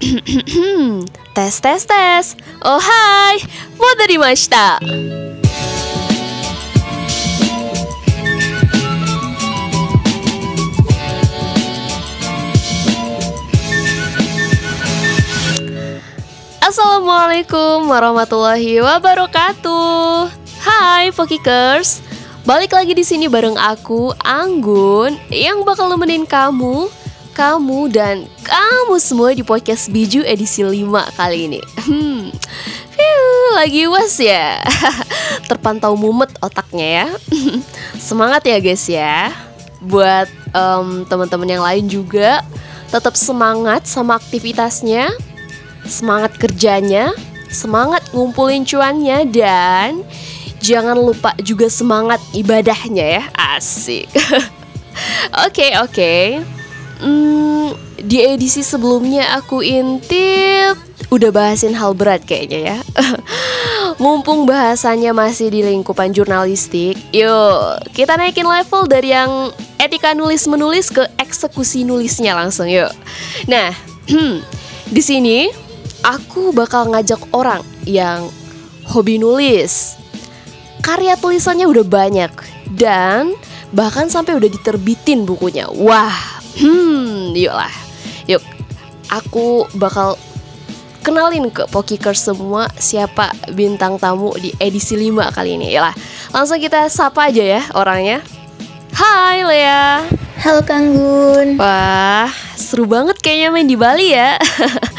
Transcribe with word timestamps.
tes 1.36 1.54
tes 1.60 1.82
tes. 1.84 2.24
Oh 2.64 2.80
hai, 2.80 3.36
mashita. 4.16 4.80
Assalamualaikum 16.64 17.84
warahmatullahi 17.84 18.80
wabarakatuh. 18.80 20.32
Hai 20.64 21.12
Pokikers, 21.12 22.00
balik 22.48 22.72
lagi 22.72 22.96
di 22.96 23.04
sini 23.04 23.28
bareng 23.28 23.60
aku 23.60 24.16
Anggun 24.24 25.20
yang 25.28 25.60
bakal 25.68 25.92
nemenin 25.92 26.24
kamu 26.24 26.88
kamu 27.32 27.90
dan 27.92 28.26
kamu 28.42 28.96
semua 28.98 29.30
di 29.32 29.42
podcast 29.46 29.88
Biju 29.88 30.22
edisi 30.26 30.62
5 30.62 31.16
kali 31.16 31.50
ini. 31.50 31.60
Hmm, 31.80 32.30
lagi 33.54 33.84
was 33.90 34.16
ya. 34.16 34.62
Terpantau 35.50 35.98
mumet 35.98 36.30
otaknya 36.40 36.88
ya. 36.88 37.06
Semangat 38.08 38.46
ya 38.46 38.58
guys 38.62 38.84
ya. 38.86 39.34
Buat 39.82 40.28
um, 40.54 41.04
teman-teman 41.08 41.48
yang 41.48 41.64
lain 41.64 41.86
juga 41.90 42.44
tetap 42.90 43.14
semangat 43.14 43.86
sama 43.86 44.18
aktivitasnya, 44.18 45.14
semangat 45.86 46.34
kerjanya, 46.36 47.14
semangat 47.48 48.02
ngumpulin 48.10 48.66
cuannya 48.66 49.28
dan 49.30 50.02
jangan 50.58 50.98
lupa 50.98 51.32
juga 51.40 51.70
semangat 51.70 52.20
ibadahnya 52.34 53.20
ya. 53.20 53.24
Asik. 53.34 54.10
Oke, 55.46 55.72
oke. 55.80 55.88
Okay, 55.88 56.36
okay. 56.42 56.59
Hmm, 57.00 57.72
di 57.96 58.20
edisi 58.20 58.60
sebelumnya 58.60 59.40
aku 59.40 59.64
intip 59.64 60.76
udah 61.10 61.30
bahasin 61.34 61.74
hal 61.74 61.96
berat 61.96 62.22
kayaknya 62.22 62.60
ya. 62.60 62.78
Mumpung 64.02 64.46
bahasanya 64.46 65.10
masih 65.10 65.50
di 65.50 65.60
lingkupan 65.60 66.14
jurnalistik, 66.14 66.96
yuk 67.10 67.82
kita 67.92 68.16
naikin 68.16 68.46
level 68.46 68.86
dari 68.86 69.12
yang 69.12 69.50
etika 69.76 70.14
nulis 70.14 70.46
menulis 70.46 70.88
ke 70.88 71.04
eksekusi 71.18 71.82
nulisnya 71.82 72.38
langsung 72.38 72.70
yuk. 72.70 72.92
Nah, 73.50 73.74
di 74.94 75.02
sini 75.02 75.50
aku 76.06 76.54
bakal 76.54 76.88
ngajak 76.94 77.20
orang 77.34 77.60
yang 77.84 78.30
hobi 78.88 79.18
nulis. 79.20 79.98
Karya 80.80 81.12
tulisannya 81.20 81.68
udah 81.68 81.84
banyak 81.84 82.32
dan 82.72 83.36
bahkan 83.68 84.08
sampai 84.08 84.32
udah 84.32 84.48
diterbitin 84.48 85.28
bukunya. 85.28 85.68
Wah, 85.68 86.39
Hmm, 86.58 87.36
yuklah. 87.36 87.72
Yuk, 88.26 88.42
aku 89.10 89.66
bakal 89.78 90.18
kenalin 91.00 91.50
ke 91.50 91.66
Pokikers 91.70 92.22
semua 92.22 92.68
siapa 92.78 93.32
bintang 93.54 93.96
tamu 93.96 94.34
di 94.38 94.54
edisi 94.58 94.98
5 94.98 95.30
kali 95.34 95.58
ini. 95.58 95.70
Yalah, 95.70 95.94
langsung 96.34 96.58
kita 96.58 96.90
sapa 96.90 97.30
aja 97.30 97.42
ya 97.42 97.62
orangnya. 97.74 98.22
Hai 98.94 99.46
Lea. 99.46 100.04
Halo 100.40 100.64
Kang 100.64 100.96
Gun. 100.96 101.60
Wah, 101.60 102.32
seru 102.56 102.88
banget 102.88 103.20
kayaknya 103.20 103.48
main 103.52 103.68
di 103.68 103.76
Bali 103.76 104.16
ya. 104.16 104.40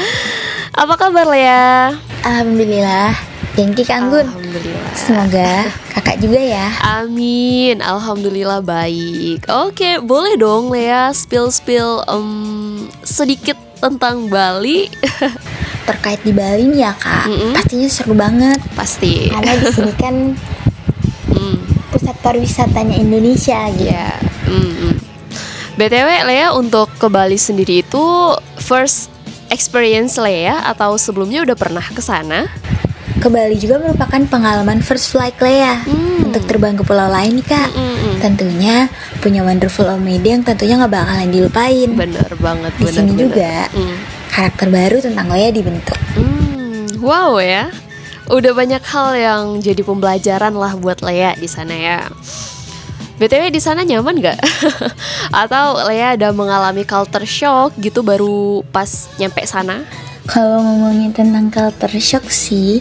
Apa 0.81 0.93
kabar 0.97 1.25
Lea? 1.25 1.97
Alhamdulillah. 2.21 3.30
Thank 3.51 3.83
you 3.83 3.85
Kang 3.87 4.07
Gun. 4.07 4.31
Alhamdulillah. 4.31 4.91
Semoga 4.95 5.51
kakak 5.91 6.23
juga 6.23 6.39
ya. 6.39 6.71
Amin. 7.03 7.83
Alhamdulillah 7.83 8.63
baik. 8.63 9.43
Oke, 9.51 9.99
boleh 9.99 10.39
dong 10.39 10.71
Lea 10.71 11.11
spill 11.11 11.51
spill 11.51 11.99
um, 12.07 12.87
sedikit 13.03 13.59
tentang 13.83 14.31
Bali. 14.31 14.87
Terkait 15.89 16.23
di 16.23 16.31
Bali 16.31 16.71
nih 16.71 16.79
ya 16.85 16.93
kak, 16.95 17.25
mm 17.27 17.35
-mm. 17.35 17.51
pastinya 17.57 17.89
seru 17.91 18.13
banget. 18.15 18.59
Pasti. 18.71 19.27
Karena 19.27 19.57
di 19.59 19.67
sini 19.67 19.93
kan 19.99 20.15
mm. 21.35 21.57
pusat 21.91 22.15
pariwisatanya 22.23 22.95
Indonesia 22.95 23.67
gitu. 23.75 23.91
Yeah. 23.91 24.15
Mm 24.47 24.71
-mm. 24.71 24.93
BTW 25.75 26.09
Lea 26.29 26.47
untuk 26.55 26.87
ke 26.95 27.11
Bali 27.11 27.35
sendiri 27.35 27.83
itu 27.83 28.05
first 28.63 29.11
experience 29.51 30.15
Lea 30.15 30.63
atau 30.71 30.95
sebelumnya 30.95 31.43
udah 31.43 31.57
pernah 31.59 31.83
ke 31.83 31.99
sana? 31.99 32.47
Ke 33.21 33.29
Bali 33.29 33.53
juga 33.61 33.77
merupakan 33.77 34.17
pengalaman 34.25 34.81
first 34.81 35.13
flight 35.13 35.37
Lea 35.37 35.85
hmm. 35.85 36.25
untuk 36.25 36.41
terbang 36.49 36.73
ke 36.73 36.81
pulau 36.81 37.05
lain 37.05 37.37
nih 37.37 37.45
kak. 37.45 37.69
Hmm, 37.69 37.77
hmm, 37.77 37.97
hmm. 38.01 38.17
Tentunya 38.17 38.75
punya 39.21 39.45
wonderful 39.45 39.85
Omedi 39.85 40.33
yang 40.33 40.41
tentunya 40.41 40.81
nggak 40.81 40.89
bakalan 40.89 41.29
dilupain. 41.29 41.89
Bener 41.93 42.33
banget. 42.41 42.73
Di 42.81 42.89
sini 42.89 43.13
juga 43.13 43.69
hmm. 43.69 43.97
karakter 44.33 44.67
baru 44.73 44.97
tentang 45.05 45.29
Lea 45.29 45.53
dibentuk. 45.53 46.01
Hmm. 46.17 46.89
Wow 46.97 47.37
ya, 47.37 47.69
udah 48.25 48.51
banyak 48.57 48.81
hal 48.89 49.07
yang 49.13 49.43
jadi 49.61 49.85
pembelajaran 49.85 50.57
lah 50.57 50.73
buat 50.73 51.05
Lea 51.05 51.37
di 51.37 51.45
sana 51.45 51.77
ya. 51.77 52.09
BTW 53.21 53.53
di 53.53 53.61
sana 53.61 53.85
nyaman 53.85 54.17
gak? 54.17 54.41
Atau 55.45 55.77
Lea 55.85 56.17
ada 56.17 56.33
mengalami 56.33 56.89
culture 56.89 57.29
shock 57.29 57.77
gitu 57.77 58.01
baru 58.01 58.65
pas 58.73 59.13
nyampe 59.21 59.45
sana? 59.45 59.85
Kalau 60.31 60.63
ngomongin 60.63 61.11
tentang 61.11 61.51
culture 61.51 61.99
shock 61.99 62.31
sih, 62.31 62.79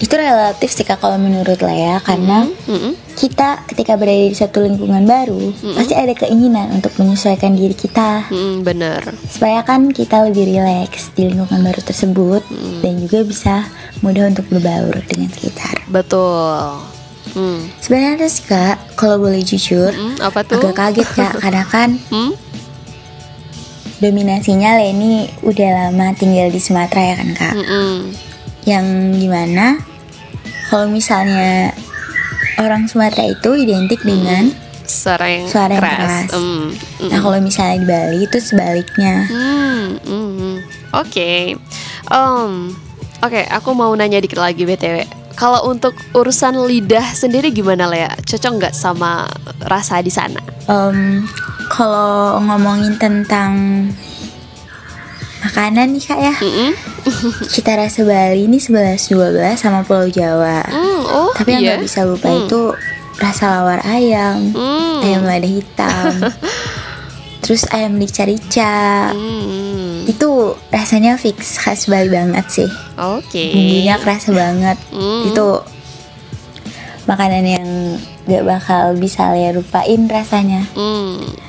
itu 0.00 0.14
relatif 0.16 0.72
sih 0.72 0.88
kak 0.88 1.04
kalau 1.04 1.20
menurut 1.20 1.60
Lea 1.60 2.00
karena 2.00 2.48
mm 2.48 2.64
-hmm. 2.64 2.92
kita 3.12 3.66
ketika 3.68 3.98
berada 4.00 4.30
di 4.30 4.32
satu 4.32 4.64
lingkungan 4.64 5.04
baru 5.04 5.52
mm 5.52 5.58
-hmm. 5.58 5.74
pasti 5.76 5.92
ada 5.92 6.14
keinginan 6.16 6.72
untuk 6.72 6.96
menyesuaikan 6.96 7.58
diri 7.58 7.76
kita. 7.76 8.30
Mm, 8.32 8.64
bener. 8.64 9.02
Supaya 9.28 9.60
kan 9.68 9.92
kita 9.92 10.24
lebih 10.30 10.48
rileks 10.48 11.12
di 11.12 11.28
lingkungan 11.28 11.60
baru 11.60 11.80
tersebut 11.84 12.40
mm. 12.48 12.80
dan 12.80 12.92
juga 13.04 13.18
bisa 13.20 13.54
mudah 14.00 14.32
untuk 14.32 14.48
berbaur 14.48 14.96
dengan 15.04 15.28
sekitar. 15.28 15.84
Betul. 15.92 16.88
Hmm. 17.36 17.68
Sebenarnya 17.84 18.24
sih 18.32 18.48
kak, 18.48 18.96
kalau 18.96 19.20
boleh 19.20 19.44
jujur, 19.44 19.92
hmm, 19.92 20.16
apa 20.24 20.48
tuh? 20.48 20.64
agak 20.64 20.74
kaget 20.80 21.08
kak 21.12 21.32
karena 21.36 21.64
kan 21.68 22.00
hmm? 22.08 22.32
dominasinya 23.98 24.78
Leni 24.78 25.26
udah 25.42 25.90
lama 25.90 26.14
tinggal 26.14 26.50
di 26.50 26.60
Sumatera 26.62 27.02
ya 27.02 27.14
kan 27.18 27.30
kak. 27.34 27.54
Mm 27.54 27.66
-mm. 27.66 27.92
Yang 28.66 28.86
di 29.18 29.28
mana 29.30 29.66
kalau 30.68 30.86
misalnya 30.90 31.72
orang 32.58 32.86
Sumatera 32.86 33.26
itu 33.26 33.54
identik 33.58 34.02
mm. 34.02 34.08
dengan 34.08 34.44
suara 34.88 35.26
yang 35.28 35.46
suara 35.46 35.76
yang 35.76 35.82
keras. 35.84 36.00
keras. 36.00 36.30
Mm, 36.34 36.64
mm. 36.72 37.08
Nah 37.12 37.18
kalau 37.20 37.38
misalnya 37.44 37.76
di 37.78 37.86
Bali 37.86 38.18
itu 38.24 38.38
sebaliknya. 38.40 39.14
Mm, 39.28 39.86
mm, 40.02 40.54
Oke, 40.88 41.04
okay. 41.04 41.40
um, 42.08 42.72
oke 43.20 43.28
okay, 43.28 43.44
aku 43.52 43.76
mau 43.76 43.92
nanya 43.92 44.24
dikit 44.24 44.40
lagi 44.40 44.64
btw. 44.64 45.04
Kalau 45.38 45.70
untuk 45.70 45.94
urusan 46.18 46.66
lidah 46.66 47.14
sendiri 47.14 47.54
gimana 47.54 47.86
Lea? 47.86 48.10
Cocok 48.26 48.52
nggak 48.58 48.74
sama 48.74 49.28
rasa 49.68 50.02
di 50.02 50.10
sana? 50.10 50.42
Um, 50.66 51.28
kalau 51.78 52.42
ngomongin 52.42 52.98
tentang 52.98 53.54
makanan 55.46 55.94
nih 55.94 56.02
kak 56.02 56.18
ya, 56.18 56.34
mm 56.34 56.50
-hmm. 56.50 56.70
cita 57.54 57.78
rasa 57.78 58.02
Bali 58.02 58.50
ini 58.50 58.58
11-12 58.58 59.38
sama 59.54 59.86
Pulau 59.86 60.10
Jawa. 60.10 60.66
Mm, 60.66 61.00
oh, 61.06 61.30
Tapi 61.38 61.54
yang 61.54 61.62
iya? 61.62 61.68
nggak 61.78 61.86
bisa 61.86 62.02
lupa 62.02 62.26
mm. 62.26 62.38
itu 62.42 62.74
rasa 63.22 63.62
lawar 63.62 63.78
ayam, 63.86 64.50
mm. 64.50 65.06
ayam 65.06 65.22
lada 65.22 65.46
hitam, 65.46 66.26
terus 67.46 67.62
ayam 67.70 67.94
rica-rica. 67.94 69.14
Mm. 69.14 70.10
Itu 70.10 70.58
rasanya 70.74 71.14
fix 71.14 71.62
khas 71.62 71.86
Bali 71.86 72.10
banget 72.10 72.46
sih. 72.50 72.70
Oke. 72.98 73.30
Okay. 73.30 73.54
Bumbunya 73.54 73.94
kerasa 74.02 74.34
banget. 74.34 74.78
Mm. 74.90 75.30
Itu 75.30 75.62
makanan 77.06 77.44
yang 77.46 77.68
gak 78.26 78.42
bakal 78.42 78.98
bisa 78.98 79.30
ya 79.38 79.54
lupain 79.54 80.10
rasanya. 80.10 80.66
Mm 80.74 81.46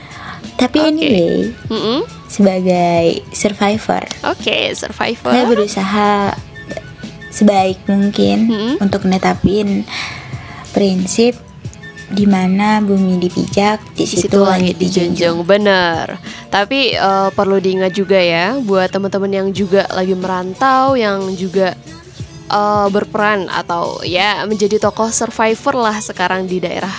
tapi 0.60 0.84
okay. 0.84 0.90
anyway, 0.92 1.36
mm 1.72 1.80
-hmm. 1.80 2.00
sebagai 2.28 3.24
survivor, 3.32 4.04
oke 4.28 4.44
okay, 4.44 4.76
survivor, 4.76 5.32
saya 5.32 5.46
berusaha 5.48 6.12
sebaik 7.32 7.80
mungkin 7.88 8.38
mm 8.52 8.52
-hmm. 8.52 8.74
untuk 8.84 9.08
netapin 9.08 9.88
prinsip 10.76 11.40
di 12.10 12.26
mana 12.26 12.82
bumi 12.82 13.22
dipijak, 13.22 13.94
di 13.94 14.04
situ 14.10 14.42
langit 14.42 14.82
dijunjung. 14.82 15.46
Bener. 15.46 16.18
Tapi 16.50 16.98
uh, 16.98 17.30
perlu 17.30 17.62
diingat 17.62 17.94
juga 17.94 18.18
ya, 18.18 18.58
buat 18.58 18.90
teman-teman 18.90 19.30
yang 19.30 19.48
juga 19.54 19.86
lagi 19.94 20.18
merantau, 20.18 20.98
yang 20.98 21.22
juga 21.38 21.78
uh, 22.50 22.90
berperan 22.90 23.46
atau 23.48 24.02
ya 24.02 24.42
menjadi 24.50 24.82
tokoh 24.82 25.14
survivor 25.14 25.78
lah 25.78 26.02
sekarang 26.02 26.50
di 26.50 26.58
daerah 26.58 26.92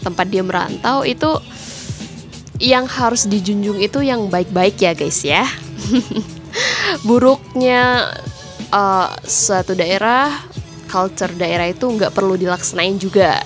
tempat 0.00 0.26
dia 0.28 0.44
merantau 0.44 1.04
itu 1.04 1.28
yang 2.62 2.86
harus 2.86 3.26
dijunjung 3.26 3.82
itu 3.82 4.02
yang 4.04 4.30
baik-baik 4.30 4.78
ya 4.78 4.92
guys 4.94 5.20
ya. 5.26 5.46
Buruknya 7.08 8.14
uh, 8.70 9.10
suatu 9.26 9.74
daerah 9.74 10.30
culture 10.86 11.34
daerah 11.34 11.66
itu 11.66 11.90
nggak 11.90 12.14
perlu 12.14 12.38
dilaksanain 12.38 12.94
juga. 13.02 13.42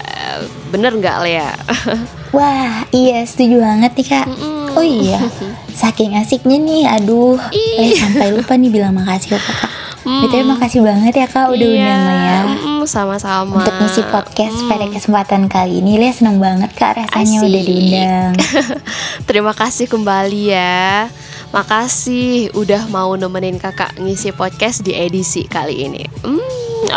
Bener 0.69 0.93
nggak 0.93 1.17
Lea? 1.25 1.53
Wah 2.37 2.85
iya 2.93 3.25
setuju 3.25 3.65
banget 3.65 3.93
nih 3.97 4.07
kak. 4.13 4.27
Mm 4.29 4.37
-mm. 4.37 4.59
Oh 4.77 4.85
iya, 4.85 5.19
saking 5.81 6.13
asiknya 6.15 6.61
nih, 6.61 6.85
aduh, 6.87 7.41
eh 7.51 7.97
sampai 7.97 8.37
lupa 8.37 8.55
nih 8.55 8.69
bilang 8.69 8.95
makasih 8.95 9.35
ke 9.35 9.39
kakak. 9.41 9.73
Hmm. 10.09 10.25
BTW 10.25 10.41
makasih 10.49 10.81
banget 10.81 11.13
ya 11.21 11.27
kak 11.29 11.53
udah 11.53 11.69
iya, 11.69 11.85
undang 11.85 12.49
ya. 12.81 12.89
sama-sama. 12.89 13.61
Untuk 13.61 13.77
ngisi 13.77 14.01
podcast 14.09 14.57
hmm. 14.57 14.69
pada 14.73 14.87
kesempatan 14.89 15.43
kali 15.53 15.85
ini, 15.85 16.01
Lia 16.01 16.17
seneng 16.17 16.41
banget 16.41 16.73
kak 16.73 16.97
rasanya 16.97 17.45
Asik. 17.45 17.49
udah 17.53 17.63
diundang. 17.69 18.33
Terima 19.29 19.53
kasih 19.53 19.85
kembali 19.85 20.43
ya. 20.49 21.13
Makasih 21.53 22.57
udah 22.57 22.89
mau 22.89 23.13
nemenin 23.21 23.61
kakak 23.61 24.01
ngisi 24.01 24.33
podcast 24.33 24.81
di 24.81 24.97
edisi 24.97 25.45
kali 25.45 25.85
ini. 25.85 26.09
Hmm, 26.25 26.41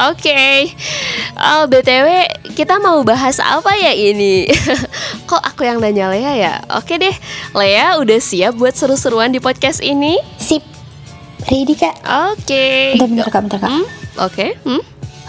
Oke, 0.08 0.32
okay. 0.32 0.58
oh, 1.36 1.68
btw 1.68 2.24
kita 2.56 2.80
mau 2.80 3.04
bahas 3.04 3.44
apa 3.44 3.76
ya 3.76 3.92
ini? 3.92 4.48
Kok 5.30 5.44
aku 5.52 5.68
yang 5.68 5.84
nanya 5.84 6.08
Lea 6.08 6.32
ya? 6.40 6.54
Oke 6.80 6.96
deh, 6.96 7.12
Lea 7.52 8.00
udah 8.00 8.20
siap 8.24 8.56
buat 8.56 8.72
seru-seruan 8.72 9.36
di 9.36 9.44
podcast 9.44 9.84
ini? 9.84 10.16
Sip, 10.40 10.64
ready 11.50 11.74
kak? 11.74 11.96
Oke. 12.06 12.44
Okay. 12.46 12.82
Bentar, 12.98 13.08
bentar 13.10 13.28
kak, 13.32 13.42
bentar 13.48 13.60
kak. 13.64 13.72
Hmm? 13.72 13.86
Oke. 13.86 13.88
Okay. 14.30 14.50
Hmm? 14.68 14.82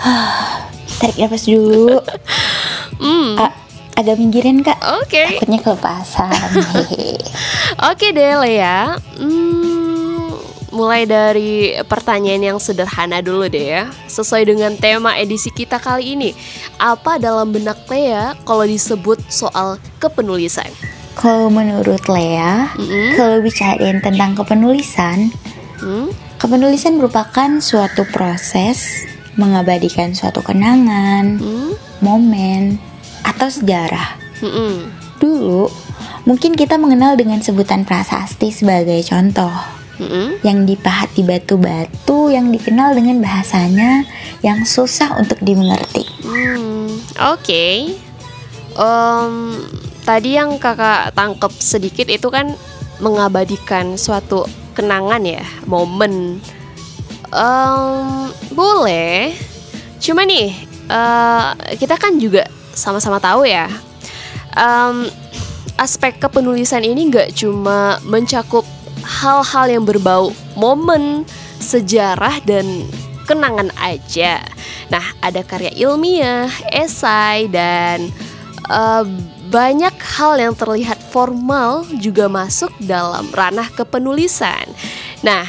Tarik 1.01 1.17
nafas 1.19 1.45
dulu. 1.49 1.99
hmm. 3.03 3.41
A 3.41 3.47
agak 3.97 4.17
minggirin 4.19 4.61
kak. 4.61 4.79
Oke. 5.01 5.09
Okay. 5.09 5.27
Takutnya 5.39 5.59
kelepasan. 5.63 6.33
Oke 6.59 6.93
okay 7.81 8.11
deh 8.13 8.35
Lea. 8.41 8.97
Hmm, 9.21 10.37
mulai 10.73 11.05
dari 11.05 11.77
pertanyaan 11.87 12.55
yang 12.55 12.59
sederhana 12.59 13.21
dulu 13.25 13.49
deh 13.49 13.67
ya. 13.81 13.85
Sesuai 14.09 14.49
dengan 14.49 14.75
tema 14.77 15.17
edisi 15.17 15.53
kita 15.53 15.81
kali 15.81 16.17
ini. 16.17 16.31
Apa 16.81 17.17
dalam 17.21 17.53
benak 17.53 17.85
Lea 17.89 18.37
kalau 18.45 18.65
disebut 18.65 19.21
soal 19.29 19.79
kepenulisan? 20.03 20.69
Kalau 21.13 21.53
menurut 21.53 22.01
Lea, 22.09 22.73
mm 22.73 22.85
-hmm. 22.89 23.09
kalau 23.21 23.45
bicarain 23.45 24.01
tentang 24.01 24.33
kepenulisan, 24.33 25.29
Hmm? 25.83 26.09
Kepenulisan 26.39 26.95
merupakan 26.95 27.59
suatu 27.59 28.07
proses 28.07 29.03
mengabadikan 29.35 30.15
suatu 30.15 30.45
kenangan, 30.45 31.43
hmm? 31.43 31.73
momen, 32.05 32.79
atau 33.27 33.51
sejarah. 33.51 34.19
Hmm. 34.39 34.95
Dulu, 35.19 35.67
mungkin 36.27 36.55
kita 36.55 36.79
mengenal 36.79 37.19
dengan 37.19 37.43
sebutan 37.43 37.83
prasasti 37.83 38.55
sebagai 38.55 39.03
contoh. 39.07 39.55
Hmm? 39.99 40.39
Yang 40.43 40.75
dipahat 40.75 41.11
di 41.15 41.23
batu-batu 41.23 42.33
yang 42.33 42.51
dikenal 42.51 42.97
dengan 42.97 43.23
bahasanya 43.23 44.03
yang 44.43 44.67
susah 44.67 45.15
untuk 45.21 45.39
dimengerti. 45.39 46.03
Hmm, 46.27 46.91
Oke, 47.31 47.39
okay. 47.39 47.77
um, 48.75 49.63
tadi 50.03 50.35
yang 50.35 50.59
kakak 50.59 51.15
tangkep 51.15 51.53
sedikit 51.63 52.09
itu 52.11 52.27
kan 52.35 52.57
mengabadikan 52.99 53.95
suatu 53.95 54.47
kenangan 54.73 55.23
ya, 55.25 55.45
momen. 55.69 56.41
Um, 57.33 58.29
boleh. 58.53 59.33
Cuma 60.03 60.27
nih, 60.27 60.53
uh, 60.91 61.57
kita 61.77 61.97
kan 61.97 62.19
juga 62.21 62.49
sama-sama 62.73 63.21
tahu 63.21 63.49
ya. 63.49 63.69
Um, 64.53 65.09
aspek 65.81 66.21
kepenulisan 66.21 66.85
ini 66.85 67.09
nggak 67.09 67.33
cuma 67.37 67.97
mencakup 68.05 68.65
hal-hal 69.03 69.67
yang 69.69 69.85
berbau 69.89 70.31
momen, 70.55 71.25
sejarah 71.59 72.43
dan 72.45 72.87
kenangan 73.25 73.73
aja. 73.81 74.43
Nah, 74.93 75.03
ada 75.25 75.41
karya 75.41 75.73
ilmiah, 75.73 76.53
esai 76.69 77.49
dan 77.49 78.13
uh, 78.69 79.07
banyak 79.53 79.93
hal 80.01 80.41
yang 80.41 80.57
terlihat 80.57 80.97
formal 81.13 81.85
juga 82.01 82.25
masuk 82.27 82.73
dalam 82.81 83.29
ranah 83.37 83.69
kepenulisan. 83.69 84.65
Nah, 85.21 85.45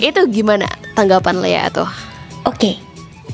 itu 0.00 0.24
gimana 0.32 0.64
tanggapan 0.96 1.44
Lea 1.44 1.64
tuh? 1.68 1.88
Oke, 2.48 2.80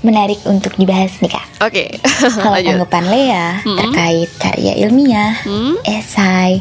menarik 0.02 0.42
untuk 0.50 0.74
dibahas 0.74 1.14
nih 1.22 1.30
kak. 1.30 1.46
Oke. 1.62 2.02
Kalau 2.42 2.58
tanggapan 2.58 3.04
Lea 3.06 3.46
-hmm. 3.62 3.78
terkait 3.78 4.30
karya 4.42 4.72
ilmiah, 4.82 5.38
-hmm. 5.46 5.78
esai, 5.86 6.58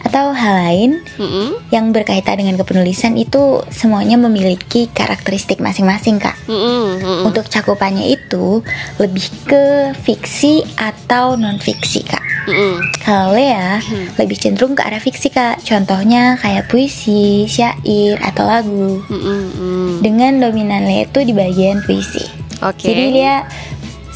atau 0.00 0.32
hal 0.32 0.54
lain 0.66 0.90
mm-hmm. 1.20 1.70
yang 1.70 1.92
berkaitan 1.92 2.40
dengan 2.40 2.56
kepenulisan 2.56 3.14
itu 3.20 3.60
semuanya 3.68 4.16
memiliki 4.16 4.88
karakteristik 4.90 5.60
masing-masing 5.60 6.16
kak. 6.16 6.36
Mm-hmm. 6.48 7.28
Untuk 7.28 7.46
cakupannya 7.46 8.08
itu 8.08 8.64
lebih 8.96 9.26
ke 9.44 9.94
fiksi 10.00 10.64
atau 10.80 11.36
non 11.36 11.60
fiksi 11.60 12.00
kak. 12.04 12.24
Mm-hmm. 12.48 12.74
Kalau 13.04 13.36
ya 13.36 13.78
mm-hmm. 13.78 14.16
lebih 14.16 14.36
cenderung 14.40 14.72
ke 14.72 14.82
arah 14.82 15.02
fiksi 15.02 15.28
kak. 15.28 15.60
Contohnya 15.62 16.40
kayak 16.40 16.72
puisi, 16.72 17.44
syair 17.44 18.16
atau 18.24 18.44
lagu. 18.48 19.04
Mm-hmm. 19.06 20.00
Dengan 20.00 20.32
dominan 20.40 20.88
Lea 20.88 21.04
itu 21.04 21.20
di 21.22 21.36
bagian 21.36 21.84
puisi. 21.84 22.24
Okay. 22.60 22.92
Jadi 22.92 23.04
dia 23.16 23.44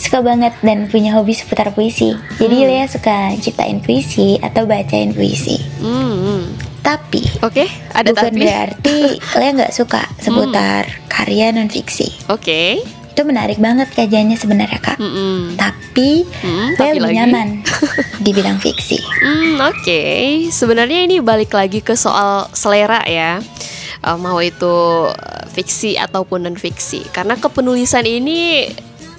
suka 0.05 0.21
banget 0.21 0.53
dan 0.61 0.91
punya 0.91 1.15
hobi 1.17 1.33
seputar 1.33 1.71
puisi. 1.73 2.13
Jadi 2.37 2.57
hmm. 2.61 2.69
Lea 2.69 2.85
suka 2.91 3.33
ciptain 3.39 3.79
puisi 3.81 4.37
atau 4.43 4.67
bacain 4.67 5.15
puisi. 5.15 5.63
Hmm. 5.85 6.57
Tapi, 6.85 7.25
oke, 7.41 7.65
okay, 7.65 7.69
ada 7.97 8.13
bukan 8.13 8.33
tapi. 8.33 8.41
berarti 8.45 8.99
Lea 9.41 9.51
nggak 9.57 9.73
suka 9.73 10.05
seputar 10.21 10.85
hmm. 10.85 11.09
karya 11.09 11.53
non 11.53 11.69
fiksi. 11.73 12.29
Oke. 12.29 12.41
Okay. 12.41 12.71
Itu 13.15 13.23
menarik 13.23 13.63
banget 13.63 13.95
kajiannya 13.95 14.35
sebenarnya 14.37 14.81
kak. 14.83 14.99
Hmm. 15.01 15.55
Tapi 15.57 16.29
hmm, 16.29 16.69
Lea 16.77 16.93
lebih 16.99 17.15
nyaman 17.15 17.49
di 18.25 18.31
bidang 18.37 18.61
fiksi. 18.61 19.01
Hmm, 19.01 19.65
oke. 19.65 19.81
Okay. 19.81 20.51
Sebenarnya 20.53 21.09
ini 21.09 21.25
balik 21.25 21.57
lagi 21.57 21.81
ke 21.81 21.97
soal 21.97 22.53
selera 22.53 23.01
ya. 23.09 23.41
Uh, 24.05 24.21
mau 24.21 24.37
itu 24.45 25.09
fiksi 25.57 25.97
ataupun 25.97 26.45
non 26.45 26.59
fiksi. 26.59 27.07
Karena 27.15 27.41
kepenulisan 27.41 28.05
ini 28.05 28.69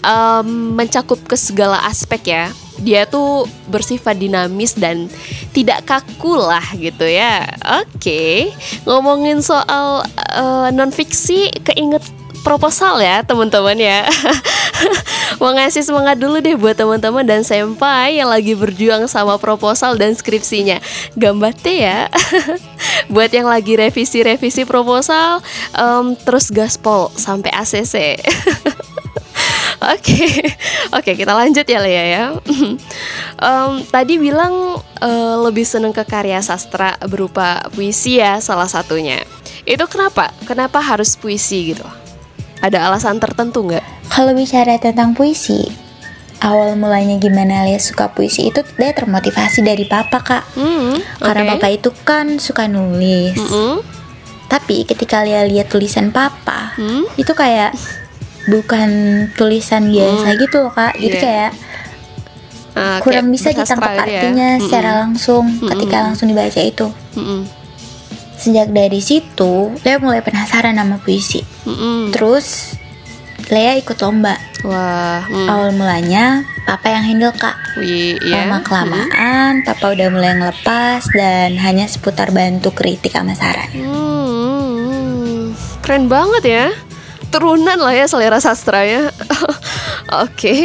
um, 0.05 0.77
mencakup 0.77 1.17
ke 1.25 1.33
segala 1.33 1.81
aspek 1.89 2.29
ya. 2.29 2.45
Dia 2.77 3.07
tuh 3.09 3.49
bersifat 3.71 4.19
dinamis 4.19 4.77
dan 4.77 5.09
tidak 5.55 5.87
kaku 5.87 6.35
lah 6.35 6.67
gitu 6.75 7.07
ya. 7.07 7.47
Oke, 7.79 7.95
okay. 7.95 8.35
ngomongin 8.83 9.39
soal 9.39 10.03
uh, 10.35 10.67
non 10.75 10.91
fiksi, 10.91 11.47
keinget 11.63 12.03
proposal 12.45 13.01
ya 13.01 13.25
teman-teman 13.25 13.73
ya. 13.79 14.05
Mau 15.41 15.49
ngasih 15.55 15.81
semangat 15.81 16.21
dulu 16.21 16.37
deh 16.43 16.53
buat 16.53 16.77
teman-teman 16.77 17.25
dan 17.25 17.41
senpai 17.41 18.21
yang 18.21 18.29
lagi 18.29 18.53
berjuang 18.53 19.09
sama 19.09 19.41
proposal 19.41 19.97
dan 19.97 20.13
skripsinya. 20.13 20.77
Gambate 21.17 21.73
ya. 21.81 22.11
buat 23.13 23.33
yang 23.33 23.49
lagi 23.49 23.73
revisi-revisi 23.79 24.67
proposal, 24.69 25.41
um, 25.73 26.13
terus 26.13 26.53
gaspol 26.53 27.09
sampai 27.17 27.49
ACC. 27.49 28.21
Oke, 29.93 30.25
oke 30.89 31.11
kita 31.13 31.37
lanjut 31.37 31.65
ya 31.67 31.79
Lea 31.83 32.05
ya. 32.09 32.23
um, 33.45 33.71
tadi 33.85 34.17
bilang 34.17 34.81
uh, 34.81 35.35
lebih 35.45 35.61
seneng 35.61 35.93
ke 35.93 36.01
karya 36.01 36.41
sastra 36.41 36.97
berupa 37.05 37.61
puisi 37.69 38.17
ya 38.17 38.41
salah 38.41 38.65
satunya. 38.65 39.21
Itu 39.65 39.85
kenapa? 39.85 40.33
Kenapa 40.49 40.81
harus 40.81 41.13
puisi 41.13 41.75
gitu? 41.75 41.85
Ada 42.65 42.89
alasan 42.89 43.21
tertentu 43.21 43.65
nggak? 43.65 44.09
Kalau 44.09 44.33
bicara 44.33 44.81
tentang 44.81 45.13
puisi, 45.13 45.69
awal 46.41 46.73
mulanya 46.77 47.17
gimana 47.21 47.65
Lea 47.65 47.77
suka 47.77 48.09
puisi 48.09 48.49
itu 48.49 48.61
dia 48.77 48.93
termotivasi 48.93 49.61
dari 49.61 49.85
papa 49.85 50.21
kak. 50.21 50.43
Mm, 50.57 50.97
okay. 50.97 51.21
Karena 51.21 51.43
papa 51.53 51.67
itu 51.69 51.89
kan 52.05 52.41
suka 52.41 52.65
nulis. 52.65 53.37
Mm 53.37 53.49
-hmm. 53.49 53.73
Tapi 54.49 54.85
ketika 54.85 55.25
Lea 55.25 55.45
lihat 55.45 55.69
tulisan 55.69 56.09
papa, 56.09 56.73
mm? 56.77 57.17
itu 57.17 57.33
kayak 57.33 57.73
bukan 58.45 58.89
tulisan 59.33 59.89
biasa 59.89 60.27
hmm. 60.33 60.39
gitu 60.41 60.57
loh 60.65 60.73
kak 60.73 60.93
jadi 60.97 61.17
yeah. 61.17 61.23
kayak 61.25 61.51
uh, 62.77 62.99
kurang 63.01 63.27
bisa 63.33 63.49
ditangkap 63.55 63.91
ya. 63.95 64.01
artinya 64.05 64.49
ya. 64.57 64.61
secara 64.61 64.91
langsung 65.01 65.45
mm 65.49 65.69
ketika 65.75 65.97
langsung 66.05 66.27
dibaca 66.29 66.61
itu 66.61 66.87
mm 67.17 67.41
sejak 68.35 68.67
dari 68.75 68.99
situ 68.99 69.71
Lea 69.87 69.95
mulai 69.95 70.19
penasaran 70.19 70.75
sama 70.75 70.99
puisi 71.01 71.41
mm 71.65 72.11
terus 72.13 72.77
Lea 73.49 73.77
ikut 73.77 73.97
lomba 74.01 74.37
wah 74.65 75.25
mm. 75.25 75.47
awal 75.49 75.69
mulanya 75.73 76.45
papa 76.65 76.89
yang 76.89 77.05
handle 77.05 77.33
kak 77.33 77.55
Wih, 77.77 78.17
yeah. 78.21 78.45
lama 78.45 78.61
kelamaan 78.65 79.61
mm. 79.61 79.65
papa 79.65 79.93
udah 79.93 80.07
mulai 80.11 80.33
ngelepas 80.37 81.01
dan 81.13 81.57
hanya 81.57 81.85
seputar 81.85 82.29
bantu 82.29 82.73
kritik 82.73 83.13
sama 83.13 83.33
saran 83.33 83.69
mm. 83.73 85.53
keren 85.81 86.05
banget 86.09 86.43
ya 86.45 86.67
keturunan 87.25 87.77
lah 87.81 87.93
ya 87.93 88.05
selera 88.05 88.37
sastra 88.37 88.85
ya. 88.85 89.09
Oke. 89.09 90.29
okay. 90.29 90.63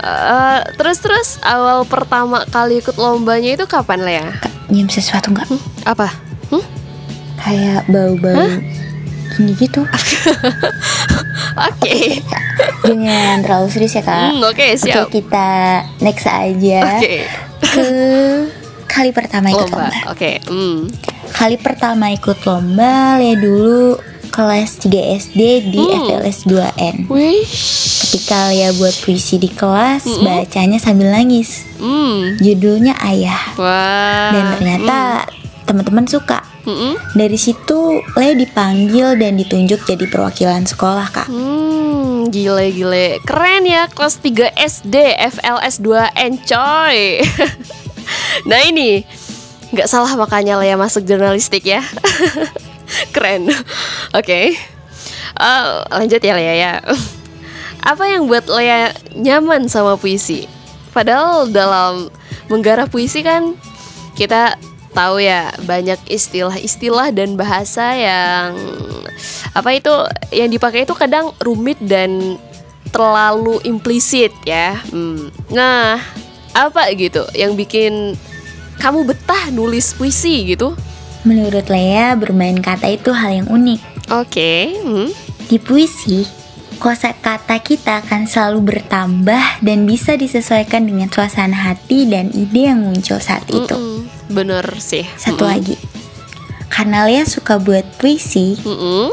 Uh, 0.00 0.08
eh, 0.08 0.60
terus 0.80 0.98
terus 1.04 1.28
awal 1.44 1.84
pertama 1.84 2.48
kali 2.48 2.80
ikut 2.80 2.96
lombanya 2.96 3.58
itu 3.58 3.68
kapan 3.68 4.00
lah 4.00 4.14
ya? 4.24 4.28
Nyium 4.72 4.88
sesuatu 4.88 5.34
nggak? 5.34 5.44
Hmm? 5.50 5.60
Apa? 5.84 6.08
Hmm? 6.48 6.64
Kayak 7.36 7.84
bau-bau 7.90 8.48
gini 9.36 9.52
gitu. 9.60 9.84
Oke. 11.68 12.24
Jangan 12.86 13.44
terlalu 13.44 13.68
serius 13.68 13.96
ya 13.98 14.02
kak. 14.02 14.16
Hmm, 14.32 14.40
Oke 14.40 14.56
okay, 14.56 14.70
siap. 14.80 15.06
Oke 15.06 15.20
kita 15.20 15.48
next 16.00 16.26
aja. 16.26 16.80
Okay. 16.96 17.28
Ke 17.60 17.86
kali 18.88 19.10
pertama 19.12 19.52
ikut 19.52 19.68
lomba. 19.68 19.92
Oke. 20.08 20.16
Okay. 20.16 20.34
Hmm 20.48 20.88
kali 21.30 21.56
pertama 21.56 22.10
ikut 22.12 22.42
lomba 22.44 23.16
Lea 23.16 23.38
dulu 23.38 23.96
kelas 24.30 24.78
3 24.86 25.18
SD 25.20 25.40
di 25.74 25.82
hmm. 25.82 26.06
FLS 26.06 26.38
2N. 26.46 26.96
Wish. 27.10 27.54
Ketika 28.10 28.50
Lea 28.50 28.70
buat 28.74 28.94
puisi 29.06 29.38
di 29.38 29.46
kelas, 29.46 30.02
mm 30.02 30.14
-mm. 30.18 30.24
bacanya 30.26 30.78
sambil 30.82 31.14
nangis. 31.14 31.62
Mm. 31.78 32.42
Judulnya 32.42 32.98
Ayah. 32.98 33.54
Wah. 33.54 34.34
Dan 34.34 34.44
ternyata 34.58 34.98
mm. 35.30 35.66
teman-teman 35.66 36.06
suka. 36.10 36.42
Mm 36.66 36.74
-mm. 36.74 36.92
Dari 37.14 37.38
situ 37.38 38.02
Lea 38.18 38.34
dipanggil 38.34 39.14
dan 39.14 39.38
ditunjuk 39.38 39.86
jadi 39.86 40.10
perwakilan 40.10 40.66
sekolah, 40.66 41.06
Kak. 41.10 41.30
Hmm, 41.30 42.34
gile 42.34 42.74
gile. 42.74 43.22
Keren 43.22 43.66
ya 43.66 43.86
kelas 43.86 44.18
3 44.18 44.58
SD 44.58 44.96
FLS 45.38 45.78
2N 45.78 46.32
coy. 46.42 46.98
nah 48.50 48.58
ini 48.66 49.06
nggak 49.70 49.86
salah 49.86 50.10
makanya 50.18 50.58
Lea 50.58 50.74
masuk 50.74 51.06
jurnalistik 51.06 51.62
ya. 51.62 51.82
Keren. 53.14 53.50
Oke. 53.50 53.54
Okay. 54.14 54.46
Uh, 55.38 55.86
lanjut 55.88 56.20
ya 56.20 56.34
Lea 56.36 56.54
ya. 56.58 56.74
Apa 57.80 58.04
yang 58.12 58.28
buat 58.28 58.44
Lea 58.50 58.92
nyaman 59.16 59.70
sama 59.70 59.96
puisi? 59.96 60.44
Padahal 60.90 61.48
dalam 61.48 62.10
menggarap 62.50 62.90
puisi 62.90 63.22
kan 63.22 63.54
kita 64.18 64.58
tahu 64.90 65.22
ya 65.22 65.54
banyak 65.64 65.96
istilah-istilah 66.10 67.14
dan 67.14 67.38
bahasa 67.38 67.94
yang 67.94 68.58
apa 69.54 69.70
itu 69.78 69.92
yang 70.34 70.50
dipakai 70.50 70.82
itu 70.82 70.94
kadang 70.98 71.30
rumit 71.40 71.78
dan 71.78 72.36
terlalu 72.90 73.62
implisit 73.62 74.34
ya. 74.42 74.82
Hmm. 74.90 75.30
Nah, 75.54 76.02
apa 76.52 76.90
gitu 76.98 77.22
yang 77.38 77.54
bikin 77.54 78.18
kamu 78.82 79.06
betah 79.06 79.54
nulis 79.54 79.94
puisi 79.94 80.52
gitu? 80.52 80.74
Menurut 81.22 81.68
Lea, 81.68 82.16
bermain 82.16 82.56
kata 82.56 82.88
itu 82.88 83.12
hal 83.12 83.44
yang 83.44 83.48
unik. 83.52 83.80
Oke. 84.08 84.26
Okay. 84.26 84.62
Hmm. 84.80 85.08
Di 85.50 85.60
puisi, 85.60 86.24
kosa 86.80 87.12
kata 87.12 87.60
kita 87.60 88.00
akan 88.00 88.24
selalu 88.24 88.72
bertambah 88.72 89.60
dan 89.60 89.84
bisa 89.84 90.16
disesuaikan 90.16 90.88
dengan 90.88 91.12
suasana 91.12 91.52
hati 91.52 92.08
dan 92.08 92.32
ide 92.32 92.72
yang 92.72 92.80
muncul 92.80 93.20
saat 93.20 93.44
itu. 93.52 93.76
Mm 93.76 93.84
-mm. 93.84 94.32
Bener 94.32 94.64
sih. 94.80 95.04
Satu 95.20 95.44
mm 95.44 95.46
-mm. 95.46 95.52
lagi, 95.52 95.76
karena 96.72 97.04
Lea 97.04 97.28
suka 97.28 97.60
buat 97.60 97.84
puisi, 98.00 98.56
mm 98.56 98.64
-mm. 98.64 99.06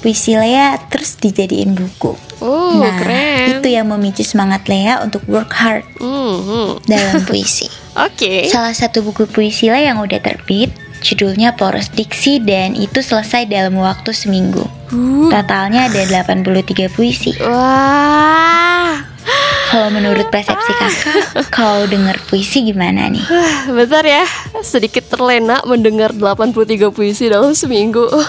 puisi 0.00 0.40
Lea 0.40 0.80
terus 0.88 1.20
dijadiin 1.20 1.76
buku. 1.76 2.16
Oh, 2.40 2.84
nah, 2.84 3.00
keren. 3.00 3.60
itu 3.60 3.68
yang 3.72 3.88
memicu 3.92 4.24
semangat 4.24 4.64
Lea 4.68 5.04
untuk 5.04 5.20
work 5.28 5.52
hard 5.52 5.84
mm 6.00 6.32
-hmm. 6.40 6.68
dalam 6.88 7.20
puisi. 7.28 7.68
Oke. 8.08 8.48
Okay. 8.48 8.48
Salah 8.48 8.72
satu 8.72 9.04
buku 9.04 9.28
puisi 9.28 9.68
Lea 9.68 9.92
yang 9.92 10.00
udah 10.00 10.20
terbit 10.24 10.85
Judulnya 11.06 11.54
Poros 11.54 11.94
Diksi 11.94 12.42
dan 12.42 12.74
itu 12.74 12.98
selesai 12.98 13.46
dalam 13.46 13.78
waktu 13.78 14.10
seminggu. 14.10 14.66
Uh. 14.90 15.30
Totalnya 15.30 15.86
ada 15.86 16.26
83 16.26 16.90
puisi. 16.90 17.30
Wah. 17.46 19.06
Kalau 19.66 19.90
menurut 19.90 20.26
persepsi 20.30 20.72
kakak, 20.78 21.46
kau 21.54 21.86
dengar 21.86 22.18
puisi 22.26 22.66
gimana 22.66 23.10
nih? 23.10 23.22
Bentar 23.66 24.02
ya, 24.06 24.22
sedikit 24.62 25.06
terlena 25.10 25.58
mendengar 25.66 26.14
83 26.14 26.90
puisi 26.94 27.26
dalam 27.26 27.50
seminggu. 27.54 28.06
Oke. 28.10 28.26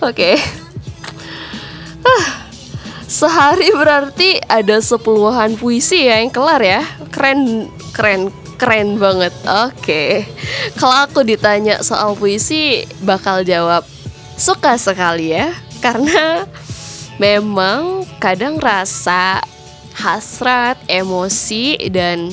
okay. 0.00 0.36
Sehari 3.08 3.72
berarti 3.72 4.36
ada 4.46 4.84
sepuluhan 4.84 5.56
puisi 5.56 6.06
ya 6.06 6.20
yang 6.20 6.28
kelar 6.28 6.60
ya. 6.60 6.84
Keren, 7.08 7.72
keren, 7.96 8.28
keren 8.58 8.98
banget. 8.98 9.32
Oke. 9.46 9.78
Okay. 9.78 10.12
Kalau 10.74 11.06
aku 11.06 11.22
ditanya 11.22 11.80
soal 11.80 12.18
puisi 12.18 12.84
bakal 13.06 13.46
jawab 13.46 13.86
suka 14.34 14.74
sekali 14.76 15.32
ya. 15.32 15.54
Karena 15.78 16.42
memang 17.22 18.02
kadang 18.18 18.58
rasa 18.58 19.38
hasrat, 19.94 20.78
emosi 20.90 21.78
dan 21.90 22.30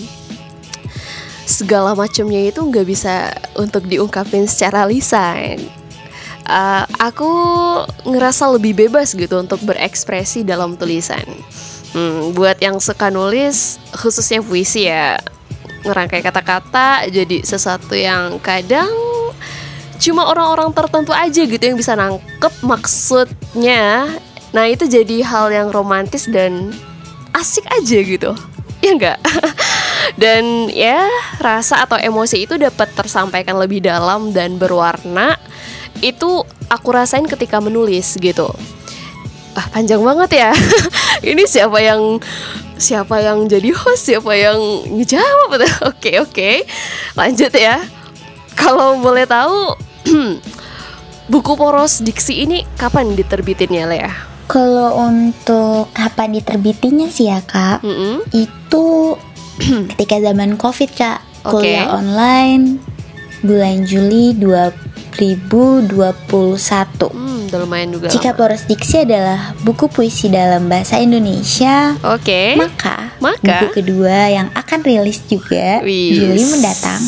segala 1.46 1.94
macamnya 1.94 2.50
itu 2.50 2.62
nggak 2.62 2.86
bisa 2.90 3.30
untuk 3.58 3.86
diungkapin 3.86 4.50
secara 4.50 4.90
lisan. 4.90 5.62
Uh, 6.46 6.86
aku 7.02 7.30
ngerasa 8.06 8.54
lebih 8.54 8.78
bebas 8.78 9.18
gitu 9.18 9.42
untuk 9.42 9.62
berekspresi 9.66 10.46
dalam 10.46 10.78
tulisan. 10.78 11.26
Hmm, 11.96 12.38
buat 12.38 12.62
yang 12.62 12.78
suka 12.78 13.10
nulis, 13.10 13.82
khususnya 13.98 14.46
puisi 14.46 14.86
ya, 14.86 15.18
ngerangkai 15.86 16.26
kata-kata 16.26 17.06
jadi 17.14 17.46
sesuatu 17.46 17.94
yang 17.94 18.42
kadang 18.42 18.90
cuma 20.02 20.28
orang-orang 20.28 20.76
tertentu 20.76 21.16
aja 21.16 21.42
gitu 21.46 21.64
yang 21.64 21.78
bisa 21.80 21.96
nangkep 21.96 22.54
maksudnya. 22.66 24.12
Nah 24.52 24.66
itu 24.68 24.90
jadi 24.90 25.24
hal 25.24 25.52
yang 25.54 25.70
romantis 25.72 26.28
dan 26.28 26.74
asik 27.32 27.64
aja 27.72 27.98
gitu. 28.04 28.32
Ya 28.84 28.92
enggak 28.92 29.20
dan 30.22 30.70
ya 30.70 31.08
rasa 31.42 31.88
atau 31.88 31.98
emosi 31.98 32.46
itu 32.46 32.60
dapat 32.60 32.92
tersampaikan 32.94 33.56
lebih 33.58 33.82
dalam 33.82 34.36
dan 34.36 34.60
berwarna. 34.60 35.40
Itu 36.04 36.44
aku 36.68 36.90
rasain 36.92 37.26
ketika 37.26 37.64
menulis 37.64 38.20
gitu. 38.20 38.52
Ah 39.56 39.68
panjang 39.72 40.04
banget 40.04 40.44
ya. 40.44 40.52
Ini 41.32 41.44
siapa 41.48 41.80
yang 41.80 42.20
siapa 42.76 43.24
yang 43.24 43.48
jadi 43.48 43.72
host 43.72 44.12
siapa 44.12 44.32
yang 44.36 44.60
ngejawab 44.92 45.60
oke 45.92 46.12
oke 46.24 46.52
lanjut 47.16 47.52
ya 47.56 47.80
kalau 48.56 49.00
boleh 49.00 49.28
tahu 49.28 49.76
buku 51.32 51.52
poros 51.58 52.06
diksi 52.06 52.46
ini 52.46 52.64
kapan 52.78 53.14
diterbitinnya 53.18 53.86
Lea? 53.90 54.14
Kalau 54.46 55.10
untuk 55.10 55.90
kapan 55.92 56.38
diterbitinnya 56.38 57.10
sih 57.10 57.34
ya 57.34 57.42
kak, 57.42 57.82
mm 57.82 57.96
-hmm. 57.96 58.16
itu 58.30 59.18
ketika 59.94 60.22
zaman 60.22 60.54
covid 60.56 60.90
kak, 60.94 61.20
okay. 61.42 61.82
kuliah 61.82 61.90
online 61.98 62.78
bulan 63.42 63.90
Juli 63.90 64.38
2021. 64.38 65.18
Hmm 67.10 67.25
udah 67.50 67.60
lumayan 67.64 67.90
juga. 67.96 68.08
Jika 68.12 68.34
lama. 68.34 68.40
Poros 68.40 68.64
Diksi 68.66 69.06
adalah 69.06 69.54
buku 69.62 69.86
puisi 69.88 70.28
dalam 70.28 70.68
bahasa 70.68 71.00
Indonesia, 71.02 71.96
oke. 72.02 72.24
Okay. 72.24 72.50
Maka, 72.58 73.16
maka 73.24 73.42
buku 73.42 73.82
kedua 73.82 74.30
yang 74.30 74.48
akan 74.54 74.80
rilis 74.82 75.22
juga 75.26 75.82
Wis. 75.86 76.18
Juli 76.18 76.44
mendatang. 76.50 77.02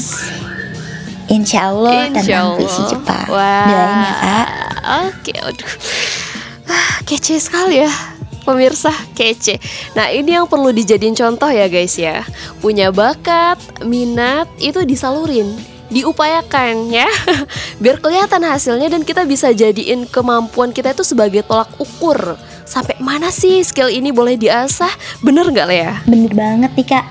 Insya 1.28 1.74
Allah 1.74 2.08
Insya 2.08 2.16
tentang 2.16 2.46
Allah. 2.48 2.58
puisi 2.58 2.82
Jepang. 2.88 3.28
Wah. 3.28 3.68
Doain 3.68 3.98
ya 4.00 4.14
kak. 4.16 4.48
Oke, 4.88 5.12
okay. 5.20 5.38
aduh, 5.44 5.72
ah, 6.72 6.92
kece 7.04 7.36
sekali 7.44 7.84
ya 7.84 7.92
pemirsa 8.48 8.96
kece. 9.12 9.60
Nah 9.92 10.08
ini 10.08 10.40
yang 10.40 10.48
perlu 10.48 10.72
dijadiin 10.72 11.20
contoh 11.20 11.52
ya 11.52 11.68
guys 11.68 12.00
ya. 12.00 12.24
Punya 12.64 12.96
bakat, 12.96 13.60
minat 13.84 14.48
itu 14.64 14.88
disalurin 14.88 15.77
diupayakan 15.88 16.92
ya. 16.92 17.08
Biar 17.84 18.00
kelihatan 18.02 18.44
hasilnya 18.44 18.92
dan 18.92 19.04
kita 19.08 19.24
bisa 19.24 19.52
jadiin 19.52 20.08
kemampuan 20.08 20.72
kita 20.76 20.92
itu 20.92 21.04
sebagai 21.04 21.44
tolak 21.48 21.72
ukur. 21.80 22.36
Sampai 22.68 23.00
mana 23.00 23.32
sih 23.32 23.64
skill 23.64 23.88
ini 23.88 24.12
boleh 24.12 24.36
diasah? 24.36 24.92
Bener 25.24 25.48
nggak 25.48 25.68
ya 25.72 26.04
bener 26.04 26.32
banget 26.36 26.72
nih 26.76 26.88
kak. 26.88 27.06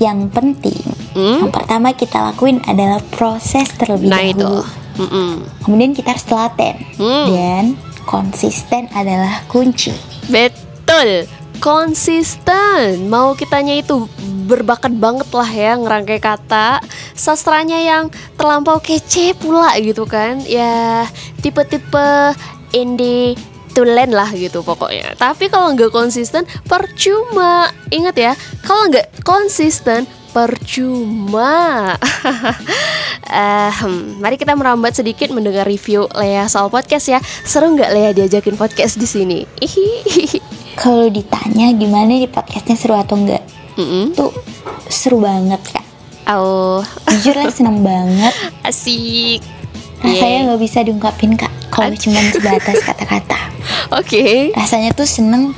Yang 0.00 0.20
penting 0.32 0.80
hmm? 1.14 1.38
yang 1.46 1.52
pertama 1.52 1.92
kita 1.92 2.18
lakuin 2.32 2.58
adalah 2.64 2.98
proses 3.12 3.68
terlebih 3.76 4.08
nah, 4.08 4.22
dahulu 4.24 4.32
itu. 4.32 4.54
Mm 5.00 5.08
-mm. 5.08 5.30
kemudian 5.64 5.92
kita 5.96 6.08
harus 6.12 6.26
telaten. 6.28 6.76
Hmm. 7.00 7.26
dan 7.32 7.64
konsisten 8.04 8.90
adalah 8.92 9.46
kunci. 9.48 9.94
Betul 10.28 11.39
konsisten 11.60 13.06
mau 13.12 13.36
kitanya 13.36 13.76
itu 13.78 14.08
berbakat 14.48 14.90
banget 14.96 15.28
lah 15.30 15.46
ya 15.46 15.76
ngerangkai 15.78 16.18
kata 16.18 16.80
sastranya 17.14 17.78
yang 17.78 18.08
terlampau 18.34 18.80
kece 18.82 19.36
pula 19.38 19.76
gitu 19.78 20.08
kan 20.08 20.40
ya 20.42 21.06
tipe-tipe 21.44 22.34
indie 22.72 23.38
tulen 23.76 24.10
lah 24.10 24.26
gitu 24.34 24.66
pokoknya 24.66 25.14
tapi 25.14 25.46
kalau 25.46 25.70
nggak 25.76 25.94
konsisten 25.94 26.42
percuma 26.66 27.70
ingat 27.94 28.16
ya 28.18 28.32
kalau 28.66 28.90
nggak 28.90 29.22
konsisten 29.22 30.08
percuma. 30.30 31.94
uh, 33.26 33.72
mari 34.22 34.38
kita 34.38 34.54
merambat 34.54 34.94
sedikit 34.94 35.34
mendengar 35.34 35.66
review 35.66 36.06
Lea 36.14 36.46
soal 36.46 36.70
podcast 36.70 37.10
ya. 37.10 37.18
Seru 37.42 37.74
nggak 37.74 37.90
Lea 37.90 38.10
diajakin 38.14 38.54
podcast 38.54 38.94
di 38.96 39.10
sini? 39.10 39.42
Kalau 40.80 41.12
ditanya 41.12 41.76
gimana 41.76 42.16
di 42.16 42.24
podcastnya 42.24 42.72
seru 42.72 42.96
atau 42.96 43.20
enggak? 43.20 43.44
Mm 43.76 43.84
-hmm. 43.84 44.04
Tuh 44.16 44.32
seru 44.88 45.20
banget 45.20 45.60
kak. 45.60 45.84
Oh. 46.32 46.80
Jujur 47.04 47.36
lah 47.36 47.52
seneng 47.52 47.84
banget. 47.84 48.32
Asik. 48.68 49.44
Rasanya 50.00 50.48
nggak 50.48 50.60
bisa 50.64 50.80
diungkapin 50.80 51.36
kak. 51.36 51.52
Kalau 51.68 51.92
cuma 52.00 52.24
sebatas 52.32 52.80
kata-kata. 52.80 53.36
Oke. 54.00 54.08
Okay. 54.08 54.34
Rasanya 54.56 54.96
tuh 54.96 55.04
seneng 55.04 55.52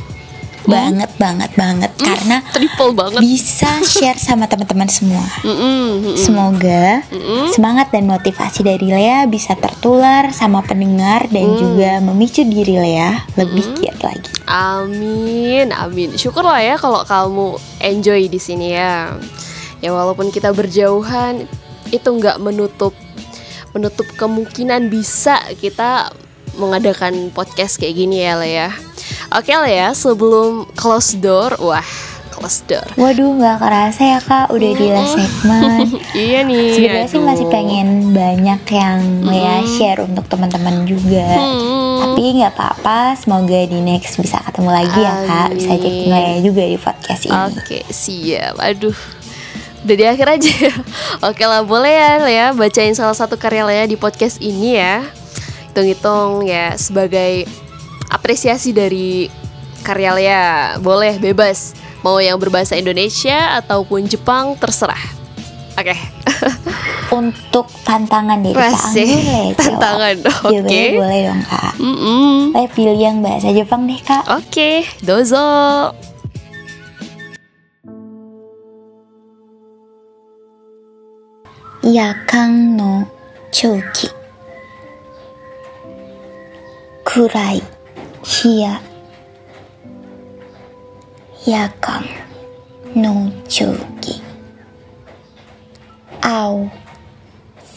banget 0.64 1.10
banget 1.16 1.50
banget 1.52 1.90
Hmm, 1.92 2.04
karena 2.04 2.36
triple 2.48 2.92
banget. 2.92 3.20
bisa 3.20 3.70
share 3.82 4.16
sama 4.16 4.44
teman-teman 4.44 4.86
semua. 4.86 5.22
Mm-mm, 5.42 5.82
mm-mm. 6.00 6.16
Semoga 6.16 7.02
Mm-mm. 7.08 7.50
semangat 7.50 7.90
dan 7.90 8.06
motivasi 8.06 8.60
dari 8.60 8.86
Lea 8.86 9.24
bisa 9.24 9.54
tertular 9.54 10.30
sama 10.30 10.60
pendengar 10.60 11.26
dan 11.28 11.46
Hmm. 11.48 11.58
juga 11.58 11.90
memicu 12.00 12.42
diri 12.42 12.76
Lea 12.76 13.26
lebih 13.34 13.64
giat 13.76 13.98
lagi. 14.00 14.30
Amin, 14.46 15.70
amin. 15.70 16.14
Syukurlah 16.14 16.58
ya 16.58 16.74
kalau 16.74 17.02
kamu 17.02 17.46
enjoy 17.78 18.26
di 18.26 18.38
sini 18.38 18.72
ya. 18.72 19.14
Ya 19.78 19.90
walaupun 19.90 20.28
kita 20.28 20.50
berjauhan, 20.50 21.50
itu 21.88 22.08
nggak 22.08 22.38
menutup 22.38 22.94
menutup 23.72 24.04
kemungkinan 24.14 24.86
bisa 24.86 25.40
kita 25.56 26.12
mengadakan 26.54 27.30
podcast 27.30 27.76
kayak 27.76 27.96
gini 27.96 28.20
ya, 28.20 28.36
Le 28.36 28.68
ya. 29.32 29.40
Oke 29.40 29.52
lah 29.56 29.72
ya, 29.72 29.88
sebelum 29.96 30.68
close 30.76 31.16
door, 31.16 31.56
wah 31.56 31.84
close 32.42 32.66
door. 32.66 32.84
Waduh, 32.98 33.38
nggak 33.38 33.56
kerasa 33.62 34.02
ya 34.02 34.20
kak, 34.20 34.50
udah 34.50 34.70
di 34.74 34.86
last 34.90 35.14
segmen. 35.14 35.86
Iya 36.12 36.38
nih. 36.42 36.74
Sebenarnya 36.74 37.08
sih 37.08 37.22
masih 37.22 37.46
pengen 37.48 37.88
banyak 38.12 38.60
yang 38.68 39.00
Lea 39.22 39.62
share 39.78 40.02
untuk 40.02 40.26
teman-teman 40.26 40.82
juga. 40.84 41.22
Hmm. 41.22 42.12
Tapi 42.12 42.42
nggak 42.42 42.52
apa-apa, 42.58 43.14
semoga 43.14 43.60
di 43.64 43.78
next 43.78 44.18
bisa 44.18 44.42
ketemu 44.42 44.70
lagi 44.74 45.00
ya 45.00 45.14
kak. 45.22 45.48
Bisa 45.54 45.70
Amin. 45.70 45.80
ajakin 45.80 46.10
Lea 46.10 46.34
juga 46.42 46.62
di 46.66 46.78
podcast 46.82 47.22
ini. 47.24 47.42
Oke, 47.54 47.78
siap. 47.94 48.54
Aduh. 48.58 48.96
Udah 49.82 49.96
di 49.98 50.04
akhir 50.06 50.26
aja 50.38 50.50
ya. 50.50 50.74
Oke 51.30 51.42
lah, 51.46 51.62
boleh 51.62 51.90
ya 51.94 52.12
Lea 52.22 52.46
bacain 52.54 52.94
salah 52.94 53.14
satu 53.14 53.34
karya 53.38 53.66
Lea 53.66 53.84
di 53.86 53.94
podcast 53.94 54.38
ini 54.42 54.78
ya. 54.78 55.06
Hitung-hitung 55.72 56.44
ya 56.44 56.76
sebagai 56.76 57.48
apresiasi 58.12 58.76
dari 58.76 59.32
karya 59.80 60.12
Lea. 60.12 60.46
Boleh 60.78 61.16
bebas. 61.16 61.72
Mau 62.04 62.18
yang 62.18 62.36
berbahasa 62.36 62.76
Indonesia 62.76 63.56
ataupun 63.62 64.04
Jepang 64.04 64.58
terserah. 64.60 65.00
Oke. 65.78 65.96
Untuk 67.18 67.68
tantangan 67.84 68.40
dari 68.40 68.56
kak 68.56 68.72
Anggun 68.72 69.52
tantangan. 69.56 70.16
Oke. 70.20 70.48
Jawabannya 70.48 70.88
boleh 70.96 71.20
dong 71.28 71.42
kak. 71.44 71.72
Mm-mm. 71.80 72.32
Lea 72.52 72.68
pilih 72.72 72.98
yang 72.98 73.18
bahasa 73.24 73.48
Jepang 73.52 73.88
deh 73.88 74.00
kak. 74.00 74.24
Oke, 74.28 74.84
dozo. 75.00 75.92
Yakan 81.82 82.78
no 82.78 83.10
chouki 83.50 84.06
Kurai 87.02 87.58
Hiya 88.22 88.78
Yakan 91.42 92.06
no 92.94 93.34
chouki 93.50 94.22
Ao 96.22 96.70